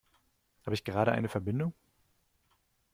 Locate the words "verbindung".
1.29-1.75